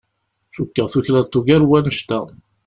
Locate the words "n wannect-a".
1.61-2.19